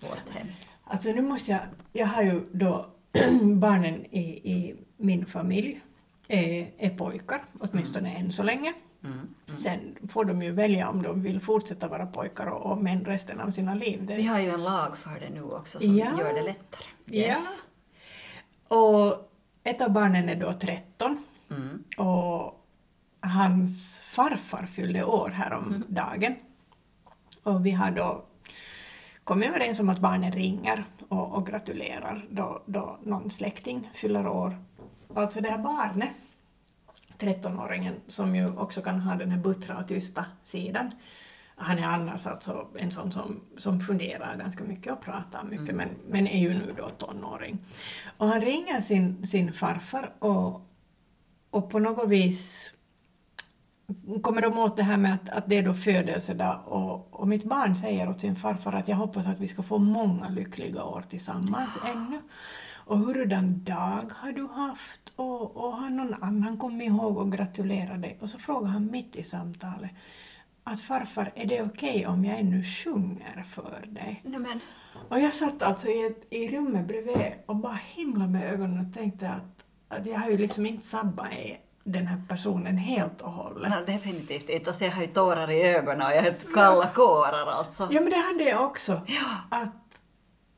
vårt 0.00 0.28
hem. 0.28 0.46
Alltså 0.84 1.10
nu 1.10 1.22
måste 1.22 1.50
jag, 1.50 1.60
jag 1.92 2.06
har 2.06 2.22
ju 2.22 2.40
då 2.52 2.86
barnen 3.54 4.04
i, 4.14 4.52
i 4.52 4.76
min 4.96 5.26
familj 5.26 5.80
är, 6.28 6.70
är 6.78 6.90
pojkar, 6.90 7.44
åtminstone 7.60 8.10
mm. 8.10 8.24
än 8.24 8.32
så 8.32 8.42
länge. 8.42 8.74
Mm, 9.06 9.18
mm. 9.46 9.56
Sen 9.56 10.08
får 10.08 10.24
de 10.24 10.42
ju 10.42 10.52
välja 10.52 10.88
om 10.88 11.02
de 11.02 11.22
vill 11.22 11.40
fortsätta 11.40 11.88
vara 11.88 12.06
pojkar 12.06 12.46
och, 12.46 12.72
och 12.72 12.78
män 12.78 13.04
resten 13.04 13.40
av 13.40 13.50
sina 13.50 13.74
liv. 13.74 14.06
Det... 14.06 14.14
Vi 14.14 14.26
har 14.26 14.40
ju 14.40 14.48
en 14.48 14.64
lag 14.64 14.98
för 14.98 15.20
det 15.20 15.30
nu 15.34 15.42
också 15.42 15.80
som 15.80 15.98
ja. 15.98 16.18
gör 16.18 16.34
det 16.34 16.42
lättare. 16.42 16.86
Yes. 17.10 17.64
Ja. 18.68 18.76
Och 18.76 19.30
ett 19.64 19.80
av 19.80 19.90
barnen 19.90 20.28
är 20.28 20.36
då 20.36 20.52
13 20.52 21.24
mm. 21.50 21.84
och 21.96 22.64
hans 23.20 23.98
farfar 23.98 24.66
fyllde 24.66 25.04
år 25.04 25.30
häromdagen. 25.30 26.24
Mm. 26.24 26.36
Och 27.42 27.66
vi 27.66 27.70
har 27.70 27.90
då 27.90 28.24
kommit 29.24 29.48
överens 29.48 29.80
om 29.80 29.88
att 29.88 29.98
barnen 29.98 30.32
ringer 30.32 30.84
och, 31.08 31.34
och 31.34 31.46
gratulerar 31.46 32.26
då, 32.30 32.62
då 32.66 32.98
någon 33.02 33.30
släkting 33.30 33.90
fyller 33.94 34.26
år. 34.26 34.56
Alltså 35.14 35.40
det 35.40 35.50
här 35.50 35.58
barnet, 35.58 36.10
13-åringen, 37.18 37.94
som 38.06 38.36
ju 38.36 38.56
också 38.56 38.82
kan 38.82 39.00
ha 39.00 39.14
den 39.14 39.30
här 39.30 39.38
buttra 39.38 39.78
och 39.78 39.88
tysta 39.88 40.24
sidan, 40.42 40.90
han 41.56 41.78
är 41.78 41.86
annars 41.86 42.26
alltså 42.26 42.68
en 42.78 42.90
sån 42.90 43.12
som, 43.12 43.40
som 43.56 43.80
funderar 43.80 44.36
ganska 44.36 44.64
mycket 44.64 44.92
och 44.92 45.00
pratar 45.00 45.44
mycket, 45.44 45.68
mm. 45.68 45.76
men, 45.76 45.88
men 46.08 46.26
är 46.26 46.40
ju 46.40 46.54
nu 46.54 46.74
då 46.76 46.88
tonåring. 46.88 47.58
Och 48.16 48.28
han 48.28 48.40
ringer 48.40 48.80
sin, 48.80 49.26
sin 49.26 49.52
farfar 49.52 50.12
och, 50.18 50.60
och 51.50 51.70
på 51.70 51.78
något 51.78 52.08
vis 52.08 52.72
kommer 54.22 54.42
de 54.42 54.58
åt 54.58 54.76
det 54.76 54.82
här 54.82 54.96
med 54.96 55.14
att, 55.14 55.28
att 55.28 55.48
det 55.48 55.58
är 55.58 55.62
då 55.62 55.74
födelsedag 55.74 56.60
och, 56.64 57.20
och 57.20 57.28
mitt 57.28 57.44
barn 57.44 57.74
säger 57.74 58.08
åt 58.08 58.20
sin 58.20 58.36
farfar 58.36 58.72
att 58.72 58.88
jag 58.88 58.96
hoppas 58.96 59.26
att 59.26 59.40
vi 59.40 59.46
ska 59.46 59.62
få 59.62 59.78
många 59.78 60.28
lyckliga 60.28 60.84
år 60.84 61.04
tillsammans 61.10 61.78
ännu. 61.94 62.20
Och 62.86 62.98
hurdan 62.98 63.64
dag 63.64 64.12
har 64.14 64.32
du 64.32 64.46
haft? 64.46 65.12
Och, 65.16 65.56
och 65.56 65.72
har 65.72 65.90
någon 65.90 66.14
annan 66.14 66.58
kommit 66.58 66.88
ihåg 66.88 67.18
och 67.18 67.32
gratulerat 67.32 68.02
dig? 68.02 68.18
Och 68.20 68.28
så 68.28 68.38
frågar 68.38 68.68
han 68.68 68.90
mitt 68.90 69.16
i 69.16 69.22
samtalet 69.22 69.90
att 70.64 70.80
farfar, 70.80 71.32
är 71.34 71.46
det 71.46 71.62
okej 71.62 71.90
okay 71.90 72.06
om 72.06 72.24
jag 72.24 72.38
ännu 72.38 72.62
sjunger 72.62 73.44
för 73.50 73.84
dig? 73.86 74.22
Nämen. 74.24 74.60
Och 75.08 75.20
jag 75.20 75.34
satt 75.34 75.62
alltså 75.62 75.88
i, 75.88 76.06
ett, 76.06 76.26
i 76.30 76.48
rummet 76.48 76.86
bredvid 76.86 77.32
och 77.46 77.56
bara 77.56 77.78
himlade 77.84 78.30
med 78.30 78.52
ögonen 78.52 78.86
och 78.86 78.94
tänkte 78.94 79.28
att, 79.28 79.64
att 79.88 80.06
jag 80.06 80.18
har 80.18 80.30
ju 80.30 80.36
liksom 80.36 80.66
inte 80.66 80.86
sabbat 80.86 81.28
den 81.84 82.06
här 82.06 82.22
personen 82.28 82.78
helt 82.78 83.20
och 83.20 83.32
hållet. 83.32 83.70
No, 83.70 83.92
definitivt 83.92 84.48
inte. 84.48 84.70
Alltså 84.70 84.84
jag 84.84 84.92
har 84.92 85.02
ju 85.02 85.08
tårar 85.08 85.50
i 85.50 85.62
ögonen 85.62 86.06
och 86.06 86.12
jag 86.12 86.22
har 86.22 86.54
kalla 86.54 86.86
kårar 86.86 87.46
alltså. 87.58 87.88
Ja 87.90 88.00
men 88.00 88.10
det 88.10 88.16
hade 88.16 88.44
jag 88.44 88.64
också. 88.64 89.00
Ja. 89.06 89.58
Att, 89.58 89.85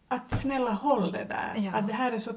att 0.09 0.31
snälla 0.31 0.71
håll 0.71 1.13
det 1.13 1.25
där. 1.25 1.53
Ja. 1.57 1.73
Att 1.75 1.87
det 1.87 1.93
här 1.93 2.13
är 2.13 2.19
så, 2.19 2.33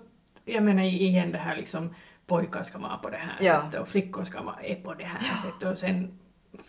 jag 0.46 0.64
menar 0.64 0.84
igen 0.84 1.32
det 1.32 1.38
här 1.38 1.56
liksom 1.56 1.94
pojkar 2.28 2.64
ska 2.64 2.78
vara 2.78 2.98
på 2.98 3.10
det 3.10 3.18
här 3.18 3.38
ja. 3.40 3.62
sättet 3.62 3.82
och 3.82 3.88
flickor 3.88 4.24
ska 4.24 4.42
vara 4.42 4.76
på 4.84 4.94
det 4.94 5.04
här 5.04 5.28
ja. 5.32 5.42
sättet 5.42 5.72
och 5.72 5.78
sen 5.78 6.20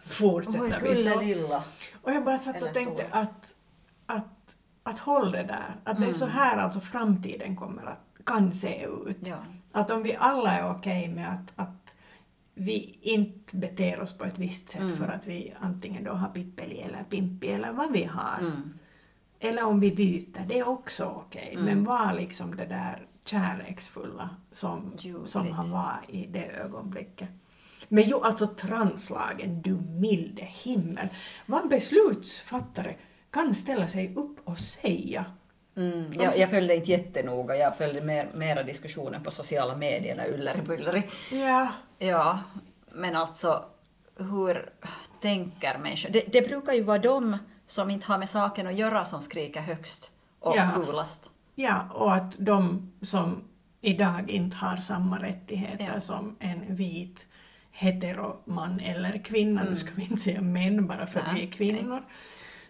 fortsätter 0.07 0.81
vi 0.81 1.05
så. 1.05 1.21
lilla. 1.21 1.63
Och 2.03 2.13
jag 2.13 2.25
bara 2.25 2.39
satt 2.39 2.57
Eller 2.57 2.69
och 2.69 2.75
tänkte 2.75 3.07
att, 3.11 3.55
att, 4.07 4.57
att 4.83 4.99
håll 4.99 5.33
det 5.33 5.43
där. 5.43 5.77
Att 5.85 5.97
mm. 5.97 6.09
det 6.09 6.15
är 6.15 6.19
så 6.19 6.25
mm. 6.25 6.37
här 6.37 6.57
alltså 6.57 6.81
framtiden 6.81 7.57
kommer 7.57 7.83
att, 7.83 8.25
kan 8.27 8.53
se 8.53 8.87
ut. 9.07 9.19
Ja. 9.21 9.37
Att 9.73 9.91
om 9.91 10.03
vi 10.03 10.17
alla 10.17 10.53
är 10.53 10.71
okej 10.71 11.03
okay 11.03 11.15
med 11.15 11.33
att, 11.33 11.53
att 11.57 11.95
vi 12.55 12.99
inte 13.03 13.57
beter 13.57 14.01
oss 14.01 14.19
på 14.19 14.25
ett 14.25 14.39
visst 14.39 14.69
sätt 14.69 14.81
mm. 14.81 14.97
för 14.97 15.09
att 15.09 15.27
vi 15.27 15.55
antingen 15.61 16.05
då 16.05 16.13
har 16.13 16.29
pippeli 16.29 16.81
eller 16.81 17.05
pimpi 17.05 17.49
eller 17.49 17.73
vad 17.73 17.93
vi 17.93 18.05
har. 18.05 18.39
Mm. 18.41 18.79
Eller 19.45 19.65
om 19.65 19.81
vi 19.81 19.91
byter, 19.91 20.45
det 20.49 20.59
är 20.59 20.69
också 20.69 21.05
okej. 21.05 21.43
Okay. 21.43 21.53
Mm. 21.53 21.65
Men 21.65 21.85
var 21.85 22.13
liksom 22.13 22.57
det 22.57 22.67
där 22.67 23.07
kärleksfulla 23.25 24.31
som, 24.53 24.93
som 25.25 25.53
han 25.53 25.71
var 25.71 26.01
i 26.09 26.27
det 26.27 26.47
ögonblicket. 26.47 27.29
Men 27.89 28.05
ju 28.05 28.25
alltså 28.25 28.47
translagen, 28.47 29.63
du 29.63 29.75
milde 30.01 30.43
himmel. 30.43 31.09
Vad 31.47 31.69
beslutsfattare 31.69 32.97
kan 33.31 33.55
ställa 33.55 33.89
sig 33.89 34.15
upp 34.15 34.37
och 34.45 34.59
säga 34.59 35.25
Mm, 35.77 36.11
jag, 36.13 36.39
jag, 36.39 36.51
följde 36.51 36.77
inte 36.77 36.91
jättenoga, 36.91 37.57
jag 37.57 37.77
följde 37.77 38.01
mer, 38.01 38.29
mera 38.35 38.63
diskussionen 38.63 39.23
på 39.23 39.31
sociala 39.31 39.77
medier 39.77 40.17
när 40.17 40.35
Ylleri 40.35 40.63
Bylleri. 40.63 41.03
Ja. 41.31 41.73
Ja, 41.99 42.39
men 42.91 43.17
alltså 43.17 43.65
hur 44.17 44.73
tänker 45.21 45.79
människor? 45.79 46.11
Det, 46.11 46.33
det, 46.33 46.43
brukar 46.43 46.73
ju 46.73 46.83
vara 46.83 46.99
de 46.99 47.39
som 47.73 47.91
inte 47.91 48.07
har 48.07 48.19
med 48.19 48.29
saken 48.29 48.67
att 48.67 48.75
göra 48.75 49.05
som 49.05 49.23
skriker 49.23 49.61
högst 49.61 50.11
och 50.41 50.57
ja. 50.57 50.69
fulast. 50.69 51.31
Ja, 51.55 51.89
och 51.93 52.15
att 52.15 52.37
de 52.39 52.93
som 53.03 53.45
idag 53.81 54.31
inte 54.31 54.57
har 54.57 54.77
samma 54.77 55.23
rättigheter 55.23 55.91
ja. 55.95 56.01
som 56.01 56.37
en 56.41 56.77
vit 56.77 57.27
heteroman 57.71 58.81
eller 58.81 59.25
kvinna, 59.25 59.61
mm. 59.61 59.73
nu 59.73 59.79
ska 59.79 59.91
vi 59.95 60.03
inte 60.03 60.17
säga 60.17 60.41
män 60.41 60.87
bara 60.87 61.07
för 61.07 61.21
att 61.21 61.37
vi 61.37 61.43
är 61.43 61.51
kvinnor, 61.51 62.03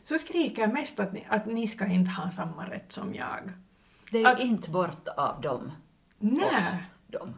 så 0.02 0.18
skriker 0.18 0.66
mest 0.66 1.00
att 1.00 1.12
ni, 1.12 1.24
att 1.28 1.46
ni 1.46 1.66
ska 1.66 1.86
inte 1.86 2.10
ha 2.10 2.30
samma 2.30 2.70
rätt 2.70 2.92
som 2.92 3.14
jag. 3.14 3.52
Det 4.10 4.16
är 4.16 4.20
ju 4.20 4.26
att, 4.26 4.40
inte 4.40 4.70
bort 4.70 5.08
av 5.16 5.40
dem. 5.40 5.72
Nej. 6.18 6.44
Oss, 6.44 6.74
dem. 7.06 7.34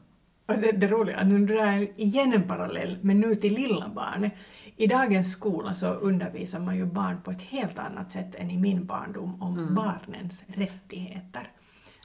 Och 0.47 0.59
det, 0.59 0.73
det 0.73 0.87
roliga, 0.87 1.25
nu 1.25 1.47
drar 1.47 1.66
jag 1.66 1.92
igen 1.97 2.33
en 2.33 2.49
parallell, 2.49 2.99
men 3.02 3.21
nu 3.21 3.35
till 3.35 3.54
lilla 3.54 3.88
barnet. 3.88 4.33
I 4.76 4.87
dagens 4.87 5.33
skola 5.33 5.75
så 5.75 5.87
undervisar 5.87 6.61
man 6.61 6.76
ju 6.76 6.87
barn 6.87 7.21
på 7.23 7.31
ett 7.31 7.43
helt 7.43 7.78
annat 7.78 8.12
sätt 8.12 8.35
än 8.35 8.50
i 8.50 8.59
min 8.59 8.87
barndom 8.87 9.43
om 9.43 9.59
mm. 9.59 9.75
barnens 9.75 10.45
rättigheter. 10.47 11.49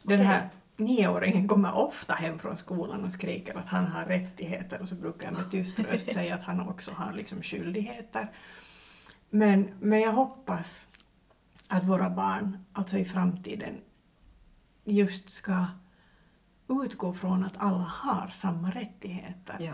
Den 0.04 0.20
här 0.20 0.50
nioåringen 0.78 1.48
kommer 1.48 1.74
ofta 1.74 2.14
hem 2.14 2.40
från 2.40 2.58
skolan 2.58 3.06
och 3.06 3.12
skriker 3.12 3.58
att 3.58 3.70
han 3.70 3.88
har 3.88 4.06
rättigheter 4.06 4.82
och 4.82 4.88
så 4.88 4.96
brukar 4.96 5.26
jag 5.26 5.34
med 5.34 5.52
tyst 5.52 5.80
röst 5.80 6.12
säga 6.14 6.36
att 6.36 6.44
han 6.44 6.60
också 6.60 6.92
har 6.92 7.14
liksom 7.14 7.42
skyldigheter. 7.42 8.32
Men, 9.30 9.70
men 9.80 10.00
jag 10.00 10.12
hoppas 10.12 10.88
att 11.68 11.84
våra 11.84 12.10
barn, 12.10 12.58
alltså 12.74 12.98
i 12.98 13.06
framtiden, 13.06 13.82
just 14.84 15.30
ska 15.30 15.66
utgå 16.70 17.14
från 17.14 17.44
att 17.44 17.58
alla 17.58 17.84
har 17.84 18.28
samma 18.28 18.72
rättigheter. 18.72 19.56
Ja. 19.60 19.74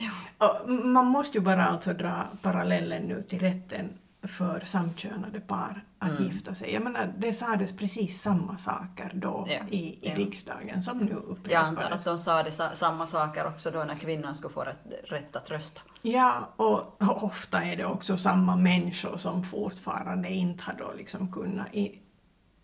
Ja. 0.00 0.66
man 0.66 1.06
måste 1.06 1.38
ju 1.38 1.44
bara 1.44 1.66
alltså 1.66 1.92
dra 1.92 2.28
parallellen 2.42 3.02
nu 3.02 3.22
till 3.22 3.38
rätten 3.38 3.88
för 4.22 4.60
samkönade 4.64 5.40
par 5.40 5.84
att 5.98 6.18
mm. 6.18 6.24
gifta 6.24 6.54
sig. 6.54 6.72
Jag 6.72 6.82
menar, 6.82 7.12
det 7.18 7.32
sades 7.32 7.76
precis 7.76 8.22
samma 8.22 8.56
saker 8.56 9.10
då 9.14 9.46
ja, 9.48 9.58
i, 9.70 9.76
i 9.76 9.98
ja. 10.00 10.14
riksdagen 10.14 10.82
som 10.82 10.98
nu 10.98 11.14
upprepades. 11.14 11.52
Jag 11.52 11.64
antar 11.64 11.90
att 11.90 12.04
de 12.04 12.18
sa 12.18 12.42
det, 12.42 12.50
samma 12.72 13.06
saker 13.06 13.46
också 13.46 13.70
då 13.70 13.84
när 13.84 13.94
kvinnan 13.94 14.34
skulle 14.34 14.52
få 14.52 14.60
rätt, 14.60 14.80
rätt 15.04 15.36
att 15.36 15.50
rösta. 15.50 15.80
Ja, 16.02 16.48
och, 16.56 17.02
och, 17.02 17.24
ofta 17.24 17.64
är 17.64 17.76
det 17.76 17.84
också 17.84 18.16
samma 18.16 18.56
människor 18.56 19.16
som 19.16 19.44
fortfarande 19.44 20.30
inte 20.30 20.64
har 20.64 20.74
då 20.78 20.92
liksom 20.96 21.32
kunnat 21.32 21.74
i, 21.74 21.98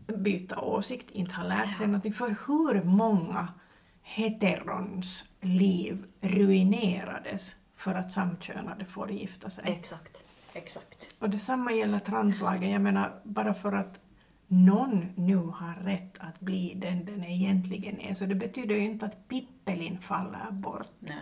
byta 0.06 0.60
åsikt, 0.60 1.10
inte 1.10 1.34
har 1.34 1.44
lärt 1.44 1.76
sig 1.76 1.76
ja. 1.80 1.86
någonting. 1.86 2.12
För 2.12 2.36
hur 2.46 2.82
många 2.82 3.48
heterons 4.08 5.24
liv 5.40 6.04
ruinerades 6.20 7.56
för 7.76 7.94
att 7.94 8.12
samkönade 8.12 8.84
får 8.84 9.10
gifta 9.10 9.50
sig? 9.50 9.64
Exakt. 9.66 10.24
exakt. 10.52 11.14
Och 11.18 11.30
detsamma 11.30 11.72
gäller 11.72 11.98
translagen. 11.98 12.70
Jag 12.70 12.82
menar, 12.82 13.20
bara 13.24 13.54
för 13.54 13.72
att 13.72 14.00
någon 14.48 15.06
nu 15.16 15.36
har 15.36 15.74
rätt 15.84 16.18
att 16.18 16.40
bli 16.40 16.72
den 16.76 17.04
den 17.04 17.24
egentligen 17.24 18.00
är, 18.00 18.14
så 18.14 18.26
det 18.26 18.34
betyder 18.34 18.74
ju 18.74 18.80
inte 18.84 19.06
att 19.06 19.28
Pippelin 19.28 19.98
faller 19.98 20.50
bort. 20.50 20.90
Nej, 20.98 21.16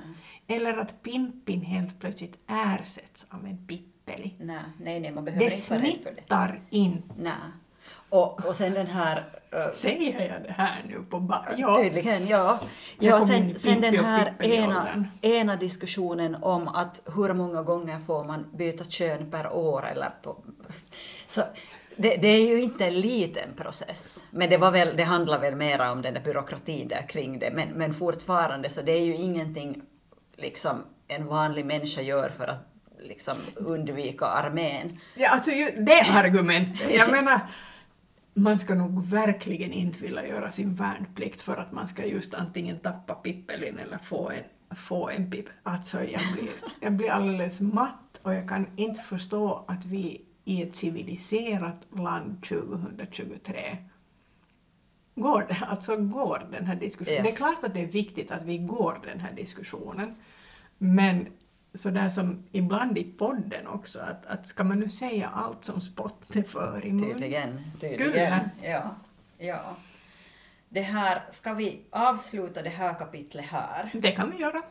Eller 0.47 0.77
att 0.77 1.03
Pimpin 1.03 1.63
helt 1.63 2.01
plötsligt 2.01 2.39
ersätts 2.47 3.27
av 3.31 3.47
en 3.47 3.67
Pippeli. 3.67 4.35
nej, 4.39 4.63
nej, 4.81 5.01
nej 5.01 5.13
man 5.13 5.25
behöver 5.25 5.45
Det 5.45 5.55
inte 5.55 5.71
vara 5.71 5.83
rädd 5.83 6.03
för 6.03 6.11
det. 6.11 6.17
smittar 6.17 6.61
inte. 6.71 7.15
Nej. 7.19 7.33
Och, 8.15 8.47
och 8.47 8.57
sen 8.57 8.75
den 8.75 8.87
här... 8.87 9.25
äh, 9.53 9.71
Säger 9.73 10.33
jag 10.33 10.43
det 10.43 10.53
här 10.53 10.83
nu 10.89 11.03
på 11.11 11.21
ba- 11.21 11.45
Ja. 11.57 11.77
Tydligen, 11.83 12.27
ja. 12.27 12.61
Ja 12.99 13.27
sen, 13.27 13.55
sen 13.59 13.81
den 13.81 13.97
här 14.05 14.35
ena, 14.43 15.05
ena 15.23 15.57
diskussionen 15.57 16.37
om 16.43 16.69
att 16.69 17.03
hur 17.17 17.33
många 17.35 17.63
gånger 17.63 17.99
får 17.99 18.25
man 18.25 18.47
byta 18.55 18.85
kön 18.85 19.31
per 19.31 19.53
år 19.53 19.87
eller 19.93 20.09
på... 20.23 20.37
Så 21.27 21.43
det, 21.97 22.17
det 22.17 22.29
är 22.29 22.47
ju 22.47 22.63
inte 22.63 22.87
en 22.87 23.01
liten 23.01 23.55
process, 23.57 24.27
men 24.31 24.51
det, 24.51 24.57
var 24.57 24.71
väl, 24.71 24.97
det 24.97 25.03
handlar 25.05 25.39
väl 25.39 25.57
mera 25.57 25.93
om 25.93 26.03
den 26.03 26.15
där 26.15 26.21
byråkratin 26.21 26.89
där 26.89 27.09
kring 27.09 27.39
det, 27.39 27.51
men, 27.55 27.69
men 27.69 27.93
fortfarande 27.93 28.69
så 28.69 28.83
det 28.83 28.93
är 28.93 29.05
ju 29.05 29.15
ingenting 29.17 29.83
liksom 30.37 30.85
en 31.09 31.27
vanlig 31.27 31.65
människa 31.67 32.01
gör 32.03 32.29
för 32.29 32.47
att 32.47 32.69
liksom 33.01 33.37
undvika 33.57 34.27
armén. 34.27 35.01
Ja, 35.15 35.29
alltså 35.29 35.51
ju, 35.51 35.71
det 35.71 36.01
argumentet. 36.15 36.95
Jag 36.95 37.11
menar, 37.11 37.41
man 38.35 38.59
ska 38.59 38.75
nog 38.75 39.07
verkligen 39.07 39.73
inte 39.73 40.01
vilja 40.01 40.29
göra 40.29 40.51
sin 40.51 40.75
värnplikt 40.75 41.41
för 41.41 41.57
att 41.57 41.73
man 41.73 41.89
ska 41.89 42.07
just 42.07 42.35
antingen 42.35 42.79
tappa 42.79 43.15
Pippelin 43.15 43.79
eller 43.79 43.99
få 43.99 44.31
en, 44.31 44.77
få 44.77 45.09
en 45.09 45.31
pipp. 45.31 45.47
Alltså 45.63 46.05
jag 46.05 46.21
blir, 46.35 46.51
jag 46.81 46.93
blir 46.93 47.11
alldeles 47.11 47.61
matt 47.61 48.21
och 48.23 48.35
jag 48.35 48.49
kan 48.49 48.67
inte 48.77 49.01
förstå 49.01 49.65
att 49.69 49.85
vi 49.85 50.23
i 50.45 50.63
ett 50.63 50.77
civiliserat 50.77 51.87
land 51.97 52.43
2023 52.43 53.77
går, 55.15 55.47
det, 55.49 55.67
alltså 55.67 55.97
går 55.97 56.49
den 56.51 56.67
här 56.67 56.77
diskussionen. 56.77 57.25
Yes. 57.25 57.39
Det 57.39 57.45
är 57.45 57.47
klart 57.47 57.65
att 57.65 57.75
det 57.75 57.81
är 57.81 57.87
viktigt 57.87 58.31
att 58.31 58.43
vi 58.43 58.59
går 58.59 59.01
den 59.05 59.21
här 59.21 59.33
diskussionen. 59.33 60.15
Men 60.79 61.27
så 61.75 61.91
där 61.91 62.09
som 62.09 62.45
ibland 62.53 62.99
i 62.99 63.05
podden 63.05 63.67
också, 63.67 63.99
att, 64.01 64.27
att 64.27 64.47
ska 64.47 64.65
man 64.65 64.81
nu 64.81 64.89
säga 64.89 65.29
allt 65.35 65.65
som 65.65 65.81
spotte 65.81 66.43
för 66.43 66.87
i 66.87 66.93
mun? 66.93 67.01
Tydligen, 67.01 67.61
tydligen. 67.81 68.11
Skulle. 68.11 68.51
Ja, 68.63 68.95
ja. 69.39 69.61
Det 70.69 70.81
här, 70.81 71.23
ska 71.31 71.53
vi 71.53 71.81
avsluta 71.91 72.63
det 72.63 72.69
här 72.71 72.95
kapitlet 72.95 73.45
här? 73.45 73.91
Det 73.93 74.11
kan 74.13 74.31
vi 74.31 74.37
göra. 74.37 74.63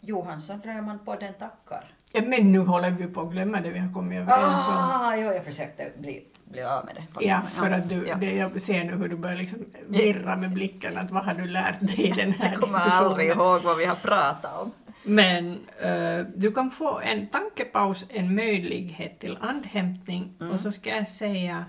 Johansson 0.00 0.62
Röman 0.64 0.98
podden 1.04 1.34
tackar. 1.34 1.84
Ja, 2.12 2.22
men 2.22 2.52
nu 2.52 2.58
håller 2.58 2.90
vi 2.90 3.06
på 3.06 3.20
att 3.20 3.30
glömma 3.30 3.60
det 3.60 3.70
vi 3.70 3.78
har 3.78 3.92
kommit 3.92 4.18
överens 4.18 4.68
om. 4.68 4.74
Ah, 4.74 5.16
jo, 5.16 5.32
jag 5.32 5.44
försökte 5.44 5.92
bli, 5.98 6.24
bli 6.44 6.62
av 6.62 6.84
med 6.84 6.94
det. 6.94 7.00
faktiskt. 7.02 7.28
Ja, 7.28 7.42
för 7.54 7.70
att 7.70 7.88
du, 7.88 8.06
ja. 8.08 8.16
det, 8.16 8.36
jag 8.36 8.60
ser 8.60 8.84
nu 8.84 8.92
hur 8.92 9.08
du 9.08 9.16
börjar 9.16 9.36
liksom 9.36 9.58
virra 9.88 10.36
med 10.36 10.52
blicken, 10.52 10.98
att 10.98 11.10
vad 11.10 11.24
har 11.24 11.34
du 11.34 11.46
lärt 11.46 11.80
dig 11.80 12.08
i 12.08 12.10
den 12.10 12.32
här 12.32 12.50
Jag 12.52 12.60
kommer 12.60 12.78
aldrig 12.78 13.28
diskussionen? 13.28 13.54
ihåg 13.54 13.62
vad 13.62 13.76
vi 13.76 13.84
har 13.84 13.96
pratat 13.96 14.60
om. 14.62 14.72
Men 15.06 15.68
eh, 15.80 16.26
du 16.36 16.52
kan 16.52 16.70
få 16.70 17.00
en 17.00 17.26
tankepaus, 17.26 18.06
en 18.08 18.34
möjlighet 18.34 19.18
till 19.20 19.36
andhämtning 19.40 20.32
Mm. 20.40 20.52
och 20.52 20.60
så 20.60 20.72
ska 20.72 20.90
jag 20.90 21.08
säga 21.08 21.64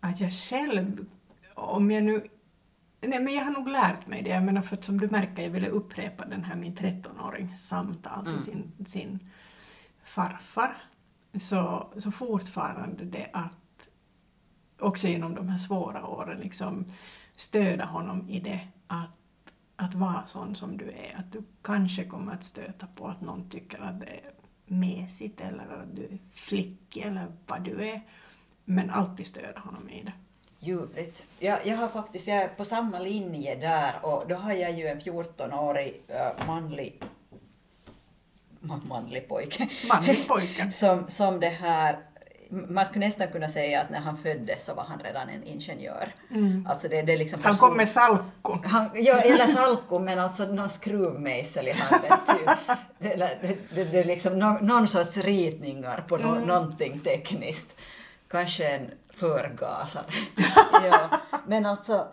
att 0.00 0.20
jag 0.20 0.32
själv, 0.32 1.06
om 1.54 1.90
jag 1.90 2.04
nu 2.04 2.26
Nej, 3.00 3.20
men 3.20 3.34
jag 3.34 3.44
har 3.44 3.50
nog 3.52 3.68
lärt 3.68 4.06
mig 4.06 4.22
det. 4.22 4.30
Jag 4.30 4.42
menar, 4.42 4.62
för 4.62 4.76
att 4.76 4.84
som 4.84 5.00
du 5.00 5.08
märker, 5.08 5.42
jag 5.42 5.50
ville 5.50 5.68
upprepa 5.68 6.24
den 6.24 6.44
här 6.44 6.56
min 6.56 6.74
13-årings 6.76 7.56
samtal 7.68 8.24
till 8.24 8.32
Mm. 8.32 8.40
sin, 8.40 8.84
sin 8.86 9.18
farfar. 10.02 10.76
Så, 11.34 11.92
så 11.98 12.10
fortfarande 12.10 13.04
det 13.04 13.30
att 13.32 13.88
också 14.80 15.08
genom 15.08 15.34
de 15.34 15.48
här 15.48 15.58
svåra 15.58 16.06
åren 16.06 16.40
liksom 16.40 16.84
stödja 17.36 17.84
honom 17.84 18.28
i 18.28 18.40
det 18.40 18.60
att, 18.86 19.10
att 19.80 19.94
vara 19.94 20.26
sån 20.26 20.54
som 20.54 20.76
du 20.76 20.90
är. 20.90 21.16
Att 21.18 21.32
du 21.32 21.42
kanske 21.62 22.04
kommer 22.04 22.32
att 22.32 22.44
stöta 22.44 22.86
på 22.94 23.06
att 23.08 23.20
någon 23.20 23.48
tycker 23.50 23.82
att 23.82 24.00
det 24.00 24.06
är 24.06 24.32
mesigt 24.66 25.40
eller 25.40 25.62
att 25.82 25.96
du 25.96 26.04
är 26.04 26.18
flickig 26.32 27.02
eller 27.02 27.26
vad 27.46 27.62
du 27.62 27.88
är. 27.88 28.00
Men 28.64 28.90
alltid 28.90 29.26
stödja 29.26 29.60
honom 29.60 29.90
i 29.90 30.02
det. 30.02 30.12
Ljuvligt. 30.60 31.26
Jag, 31.38 31.66
jag 31.66 31.76
har 31.76 31.88
faktiskt, 31.88 32.28
jag 32.28 32.36
är 32.36 32.48
på 32.48 32.64
samma 32.64 32.98
linje 32.98 33.54
där 33.56 33.94
och 34.02 34.28
då 34.28 34.34
har 34.34 34.52
jag 34.52 34.72
ju 34.72 34.86
en 34.86 35.00
14-årig 35.00 36.02
äh, 36.08 36.46
manlig 36.46 37.02
ma- 38.60 38.86
manlig 38.88 39.28
pojke. 39.28 39.68
Manlig 39.88 40.28
pojke. 40.28 40.70
som, 40.72 41.08
som 41.08 41.40
det 41.40 41.48
här, 41.48 41.98
man 42.50 42.84
skulle 42.84 43.06
nästan 43.06 43.28
kunna 43.28 43.48
säga 43.48 43.80
att 43.80 43.90
när 43.90 44.00
han 44.00 44.16
föddes 44.16 44.64
så 44.64 44.74
var 44.74 44.84
han 44.84 44.98
redan 44.98 45.28
en 45.28 45.44
ingenjör. 45.44 46.14
Alltså 46.66 46.88
det, 46.88 47.02
det 47.02 47.12
är 47.12 47.16
liksom 47.16 47.40
Han 47.42 47.56
kom 47.56 47.76
med 47.76 47.88
salkon. 47.88 48.64
han, 48.64 48.90
ja, 48.94 49.14
eller 49.20 49.46
salko, 49.46 49.98
men 49.98 50.18
alltså 50.18 50.44
någon 50.44 50.68
skruvmejsel 50.68 51.68
i 51.68 51.72
handen. 51.72 52.18
Typ. 52.26 52.50
Det, 52.98 53.16
det, 53.16 53.56
det, 53.74 53.84
det 53.84 53.98
är 53.98 54.04
liksom 54.04 54.38
någon, 54.38 54.66
någon 54.66 54.88
sorts 54.88 55.16
ritningar 55.16 56.04
på 56.08 56.16
no, 56.16 56.46
någonting 56.46 57.00
tekniskt. 57.00 57.76
Kanske 58.28 58.68
en 58.68 58.90
förgasare. 59.14 60.04
ja. 60.72 61.20
Men 61.46 61.66
alltså, 61.66 62.06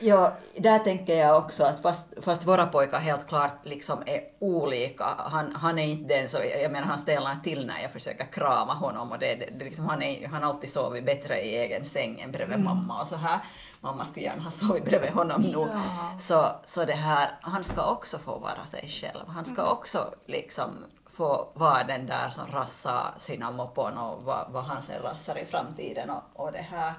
ja, 0.00 0.36
där 0.56 0.78
tänker 0.78 1.14
jag 1.14 1.38
också 1.38 1.64
att 1.64 1.82
fast, 1.82 2.08
fast 2.22 2.46
våra 2.46 2.66
pojkar 2.66 2.98
helt 2.98 3.28
klart 3.28 3.66
liksom 3.66 4.02
är 4.06 4.20
olika, 4.38 5.04
han, 5.04 5.54
han 5.54 5.78
är 5.78 5.86
inte 5.86 6.14
den 6.14 6.28
så, 6.28 6.38
jag 6.62 6.72
menar 6.72 6.86
han 6.86 6.98
ställer 6.98 7.36
till 7.44 7.66
när 7.66 7.82
jag 7.82 7.92
försöker 7.92 8.24
krama 8.32 8.74
honom 8.74 9.12
och 9.12 9.18
det, 9.18 9.34
det, 9.34 9.64
liksom, 9.64 9.86
han, 9.86 10.02
är, 10.02 10.28
han 10.28 10.42
har 10.42 10.50
alltid 10.50 10.70
sovit 10.70 11.06
bättre 11.06 11.40
i 11.40 11.56
egen 11.56 11.84
säng 11.84 12.20
än 12.20 12.32
bredvid 12.32 12.60
mamma 12.60 13.00
och 13.00 13.08
så 13.08 13.16
här. 13.16 13.40
Mamma 13.80 14.04
skulle 14.04 14.26
gärna 14.26 14.42
ha 14.42 14.50
sovit 14.50 14.84
bredvid 14.84 15.10
honom 15.10 15.42
nu. 15.42 15.68
Ja. 15.72 16.18
Så, 16.18 16.46
så 16.64 16.84
det 16.84 16.92
här, 16.92 17.30
han 17.40 17.64
ska 17.64 17.90
också 17.90 18.18
få 18.18 18.38
vara 18.38 18.64
sig 18.64 18.88
själv. 18.88 19.28
Han 19.28 19.44
ska 19.44 19.70
också 19.70 20.14
liksom 20.26 20.70
få 21.06 21.48
vara 21.54 21.84
den 21.84 22.06
där 22.06 22.30
som 22.30 22.46
rassar 22.46 23.14
sina 23.16 23.50
moppon 23.50 23.98
och 23.98 24.22
vad, 24.22 24.52
vad 24.52 24.64
han 24.64 24.82
sen 24.82 25.02
rassar 25.02 25.38
i 25.38 25.44
framtiden. 25.44 26.10
Och, 26.10 26.22
och 26.32 26.52
det 26.52 26.66
här, 26.70 26.92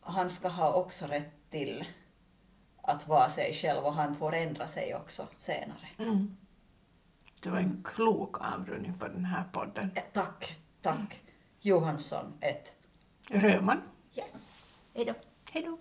han 0.00 0.30
ska 0.30 0.48
ha 0.48 0.72
också 0.72 1.06
rätt 1.06 1.43
till 1.54 1.84
att 2.82 3.08
vara 3.08 3.28
sig 3.28 3.52
själv 3.52 3.84
och 3.84 3.94
han 3.94 4.14
får 4.14 4.34
ändra 4.34 4.66
sig 4.66 4.94
också 4.94 5.28
senare. 5.36 5.88
Mm. 5.98 6.36
Det 7.42 7.50
var 7.50 7.58
en 7.58 7.82
klok 7.84 8.40
avrundning 8.40 8.98
på 8.98 9.08
den 9.08 9.24
här 9.24 9.44
podden. 9.52 9.90
Eh, 9.94 10.02
Tack, 10.12 10.56
tack. 10.82 11.20
Johansson 11.60 12.32
1. 12.40 12.72
Röman. 13.28 13.80
Yes. 14.16 14.52
Hej 14.94 15.04
då. 15.04 15.14
Hej 15.52 15.62
då. 15.62 15.78